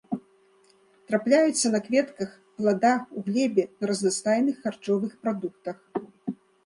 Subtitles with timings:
[1.09, 5.77] Трапляюцца на кветках, пладах, у глебе, на разнастайных харчовых прадуктах.